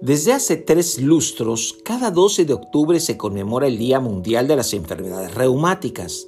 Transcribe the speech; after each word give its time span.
Desde 0.00 0.32
hace 0.32 0.56
tres 0.56 1.00
lustros, 1.00 1.76
cada 1.84 2.12
12 2.12 2.44
de 2.44 2.52
octubre 2.52 3.00
se 3.00 3.16
conmemora 3.16 3.66
el 3.66 3.78
Día 3.78 3.98
Mundial 3.98 4.46
de 4.46 4.54
las 4.54 4.72
Enfermedades 4.72 5.34
Reumáticas. 5.34 6.24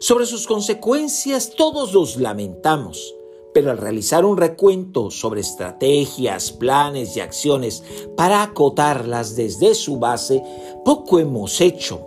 Sobre 0.00 0.26
sus 0.26 0.48
consecuencias 0.48 1.52
todos 1.56 1.94
los 1.94 2.16
lamentamos, 2.16 3.14
pero 3.54 3.70
al 3.70 3.78
realizar 3.78 4.24
un 4.24 4.36
recuento 4.36 5.12
sobre 5.12 5.42
estrategias, 5.42 6.50
planes 6.50 7.16
y 7.16 7.20
acciones 7.20 7.84
para 8.16 8.42
acotarlas 8.42 9.36
desde 9.36 9.76
su 9.76 10.00
base, 10.00 10.42
poco 10.84 11.20
hemos 11.20 11.60
hecho. 11.60 12.04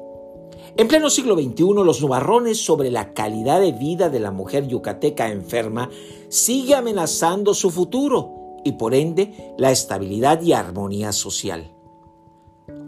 En 0.76 0.90
pleno 0.90 1.10
siglo 1.10 1.36
XXI, 1.36 1.86
los 1.86 2.02
nubarrones 2.02 2.58
sobre 2.58 2.92
la 2.92 3.14
calidad 3.14 3.62
de 3.62 3.72
vida 3.72 4.10
de 4.10 4.20
la 4.20 4.32
mujer 4.32 4.68
yucateca 4.68 5.32
enferma 5.32 5.90
sigue 6.28 6.76
amenazando 6.76 7.54
su 7.54 7.72
futuro 7.72 8.41
y 8.64 8.74
por 8.74 8.94
ende 8.94 9.54
la 9.58 9.72
estabilidad 9.72 10.42
y 10.42 10.54
armonía 10.54 11.12
social. 11.12 11.74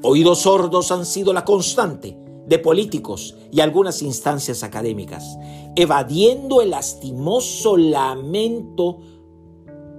Oídos 0.01 0.39
sordos 0.39 0.91
han 0.91 1.05
sido 1.05 1.33
la 1.33 1.45
constante 1.45 2.17
de 2.47 2.59
políticos 2.59 3.35
y 3.51 3.61
algunas 3.61 4.01
instancias 4.01 4.63
académicas, 4.63 5.37
evadiendo 5.75 6.61
el 6.61 6.71
lastimoso 6.71 7.77
lamento 7.77 8.99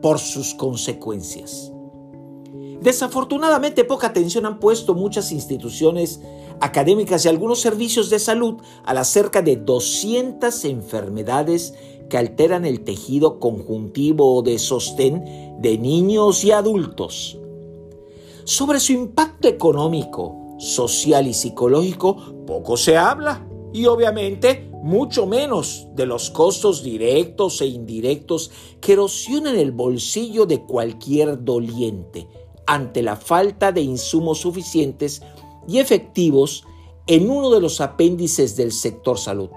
por 0.03 0.19
sus 0.19 0.55
consecuencias. 0.55 1.73
Desafortunadamente 2.83 3.85
poca 3.85 4.09
atención 4.09 4.45
han 4.45 4.61
puesto 4.61 4.95
muchas 4.95 5.33
instituciones 5.33 6.21
académicas 6.61 7.25
y 7.25 7.29
algunos 7.29 7.61
servicios 7.61 8.11
de 8.11 8.19
salud 8.19 8.57
a 8.85 8.93
las 8.93 9.09
cerca 9.09 9.41
de 9.41 9.57
200 9.57 10.65
enfermedades 10.67 11.75
que 12.09 12.19
alteran 12.19 12.65
el 12.65 12.85
tejido 12.85 13.41
conjuntivo 13.41 14.43
de 14.43 14.59
sostén 14.59 15.25
de 15.61 15.79
niños 15.79 16.45
y 16.45 16.53
adultos. 16.53 17.39
Sobre 18.45 18.81
su 18.81 18.93
impacto 18.93 19.49
económico, 19.49 20.57
social 20.59 21.27
y 21.27 21.35
psicológico 21.35 22.17
poco 22.47 22.77
se 22.77 22.97
habla 22.97 23.47
y 23.73 23.87
obviamente 23.87 24.71
mucho 24.83 25.27
menos 25.27 25.89
de 25.95 26.07
los 26.07 26.31
costos 26.31 26.83
directos 26.83 27.61
e 27.63 27.67
indirectos 27.67 28.51
que 28.81 28.93
erosionan 28.93 29.57
el 29.57 29.73
bolsillo 29.73 30.47
de 30.47 30.61
cualquier 30.61 31.43
doliente 31.43 32.29
ante 32.67 33.03
la 33.03 33.17
falta 33.17 33.73
de 33.73 33.81
insumos 33.81 34.39
suficientes 34.41 35.23
y 35.67 35.79
efectivos 35.79 36.65
en 37.07 37.31
uno 37.31 37.51
de 37.51 37.61
los 37.61 37.81
apéndices 37.81 38.57
del 38.57 38.73
sector 38.73 39.19
salud. 39.19 39.51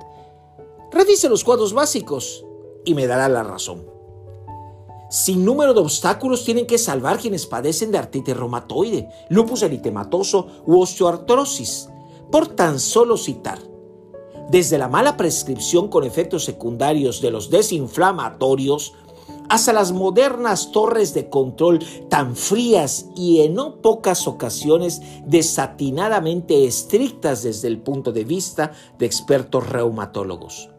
Revise 0.92 1.28
los 1.30 1.44
cuadros 1.44 1.74
básicos 1.74 2.46
y 2.86 2.94
me 2.94 3.08
dará 3.08 3.28
la 3.28 3.44
razón. 3.44 3.86
Sin 5.10 5.46
número 5.46 5.74
de 5.74 5.80
obstáculos 5.80 6.44
tienen 6.44 6.68
que 6.68 6.78
salvar 6.78 7.18
quienes 7.18 7.46
padecen 7.46 7.92
de 7.92 7.98
artritis 7.98 8.36
reumatoide, 8.36 9.10
lupus 9.30 9.64
eritematoso 9.64 10.48
u 10.66 10.82
osteoartrosis, 10.82 11.90
por 12.32 12.48
tan 12.48 12.80
solo 12.80 13.18
citar. 13.18 13.60
Desde 14.50 14.78
la 14.78 14.88
mala 14.88 15.18
prescripción 15.18 15.90
con 15.90 16.04
efectos 16.04 16.46
secundarios 16.46 17.22
de 17.22 17.32
los 17.32 17.50
desinflamatorios 17.50 18.94
hasta 19.50 19.74
las 19.74 19.94
modernas 19.94 20.72
torres 20.72 21.14
de 21.14 21.30
control 21.30 21.80
tan 22.10 22.36
frías 22.36 23.08
y 23.16 23.42
en 23.42 23.54
no 23.54 23.82
pocas 23.82 24.28
ocasiones 24.28 25.02
desatinadamente 25.26 26.66
estrictas 26.66 27.44
desde 27.44 27.70
el 27.70 27.80
punto 27.80 28.12
de 28.12 28.26
vista 28.26 28.74
de 29.00 29.06
expertos 29.06 29.70
reumatólogos. 29.70 30.70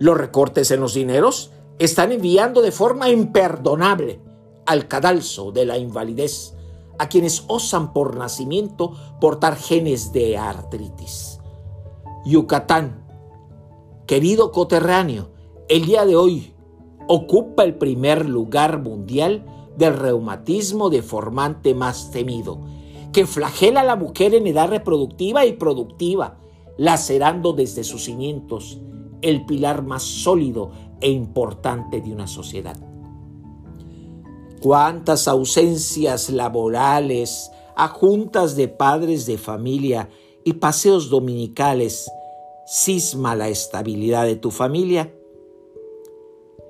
Los 0.00 0.16
recortes 0.16 0.70
en 0.70 0.80
los 0.80 0.94
dineros 0.94 1.52
están 1.78 2.10
enviando 2.10 2.62
de 2.62 2.72
forma 2.72 3.10
imperdonable 3.10 4.18
al 4.64 4.88
cadalso 4.88 5.52
de 5.52 5.66
la 5.66 5.76
invalidez 5.76 6.54
a 6.98 7.10
quienes 7.10 7.44
osan 7.48 7.92
por 7.92 8.16
nacimiento 8.16 8.94
portar 9.20 9.56
genes 9.56 10.10
de 10.14 10.38
artritis. 10.38 11.38
Yucatán, 12.24 13.06
querido 14.06 14.52
coterráneo, 14.52 15.32
el 15.68 15.84
día 15.84 16.06
de 16.06 16.16
hoy 16.16 16.54
ocupa 17.06 17.64
el 17.64 17.74
primer 17.74 18.26
lugar 18.26 18.80
mundial 18.80 19.44
del 19.76 19.98
reumatismo 19.98 20.88
deformante 20.88 21.74
más 21.74 22.10
temido, 22.10 22.58
que 23.12 23.26
flagela 23.26 23.82
a 23.82 23.84
la 23.84 23.96
mujer 23.96 24.34
en 24.34 24.46
edad 24.46 24.70
reproductiva 24.70 25.44
y 25.44 25.52
productiva, 25.52 26.38
lacerando 26.78 27.52
desde 27.52 27.84
sus 27.84 28.04
cimientos 28.04 28.80
el 29.22 29.46
pilar 29.46 29.82
más 29.82 30.02
sólido 30.02 30.70
e 31.00 31.10
importante 31.10 32.00
de 32.00 32.12
una 32.12 32.26
sociedad. 32.26 32.78
Cuántas 34.60 35.26
ausencias 35.26 36.28
laborales, 36.30 37.50
a 37.76 37.88
juntas 37.88 38.56
de 38.56 38.68
padres 38.68 39.24
de 39.24 39.38
familia 39.38 40.10
y 40.44 40.54
paseos 40.54 41.08
dominicales 41.08 42.10
cisma 42.66 43.34
la 43.34 43.48
estabilidad 43.48 44.26
de 44.26 44.36
tu 44.36 44.50
familia. 44.50 45.14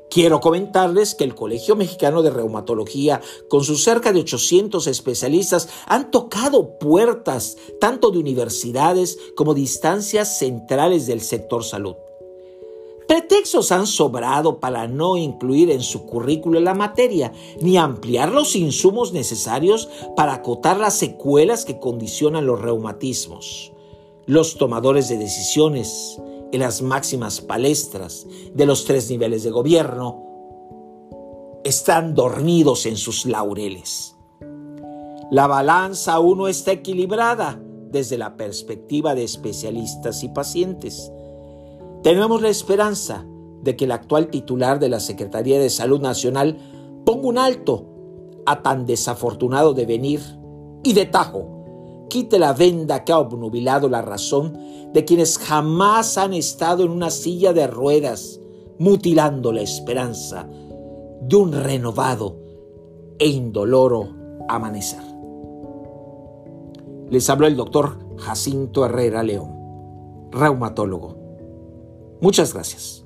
Quiero 0.09 0.41
comentarles 0.41 1.15
que 1.15 1.25
el 1.25 1.35
Colegio 1.35 1.77
Mexicano 1.77 2.23
de 2.23 2.31
Reumatología, 2.31 3.21
con 3.49 3.65
sus 3.65 3.85
cerca 3.85 4.13
de 4.13 4.21
800 4.21 4.87
especialistas, 4.87 5.69
han 5.87 6.11
tocado 6.11 6.79
puertas 6.79 7.57
tanto 7.81 8.11
de 8.11 8.19
universidades 8.19 9.19
como 9.37 9.55
de 9.55 9.61
instancias 9.61 10.39
centrales 10.39 11.07
del 11.07 11.21
sector 11.21 11.65
salud. 11.65 11.95
Pretextos 13.11 13.73
han 13.73 13.89
sobrado 13.89 14.61
para 14.61 14.87
no 14.87 15.17
incluir 15.17 15.73
en 15.73 15.81
su 15.81 16.07
currículo 16.07 16.61
la 16.61 16.75
materia, 16.75 17.33
ni 17.61 17.77
ampliar 17.77 18.31
los 18.31 18.55
insumos 18.55 19.13
necesarios 19.13 19.89
para 20.15 20.35
acotar 20.35 20.77
las 20.77 20.95
secuelas 20.95 21.65
que 21.65 21.81
condicionan 21.81 22.47
los 22.47 22.61
reumatismos. 22.61 23.73
Los 24.27 24.59
tomadores 24.59 25.09
de 25.09 25.19
decisiones 25.19 26.23
en 26.53 26.61
las 26.61 26.83
máximas 26.83 27.41
palestras 27.41 28.29
de 28.55 28.65
los 28.65 28.85
tres 28.85 29.11
niveles 29.11 29.43
de 29.43 29.51
gobierno 29.51 30.23
están 31.65 32.15
dormidos 32.15 32.87
en 32.87 32.97
sus 32.97 33.27
laureles. 33.27 34.15
La 35.33 35.49
balanza 35.49 36.13
aún 36.13 36.39
no 36.39 36.47
está 36.47 36.71
equilibrada 36.71 37.61
desde 37.91 38.17
la 38.17 38.37
perspectiva 38.37 39.17
de 39.17 39.25
especialistas 39.25 40.23
y 40.23 40.29
pacientes 40.29 41.11
tenemos 42.03 42.41
la 42.41 42.49
esperanza 42.49 43.27
de 43.63 43.77
que 43.77 43.85
el 43.85 43.93
actual 43.93 44.29
titular 44.29 44.79
de 44.79 44.89
la 44.89 45.01
Secretaría 45.01 45.59
de 45.59 45.71
Salud 45.71 46.01
Nacional 46.01 46.57
ponga 47.05 47.29
un 47.29 47.39
alto 47.39 47.87
a 48.47 48.63
tan 48.63 48.87
desafortunado 48.87 49.75
devenir 49.75 50.21
y 50.83 50.95
de 50.95 51.07
tajo 51.07 51.61
quite 52.09 52.39
la 52.39 52.53
venda 52.53 53.05
que 53.05 53.13
ha 53.13 53.19
obnubilado 53.19 53.89
la 53.89 54.03
razón 54.03 54.59
de 54.93 55.05
quienes 55.05 55.39
jamás 55.39 56.19
han 56.19 56.35
estado 56.35 56.85
en 56.85 56.91
una 56.91 57.11
silla 57.11 57.53
de 57.53 57.67
ruedas, 57.67 58.41
mutilando 58.79 59.53
la 59.53 59.61
esperanza 59.61 60.49
de 61.23 61.37
un 61.37 61.53
renovado 61.53 62.37
e 63.19 63.29
indoloro 63.29 64.09
amanecer. 64.49 65.03
Les 67.11 67.29
habló 67.31 67.47
el 67.47 67.57
doctor 67.57 67.99
Jacinto 68.17 68.85
Herrera 68.85 69.23
León, 69.23 70.31
reumatólogo 70.31 71.20
Muchas 72.21 72.53
gracias. 72.53 73.05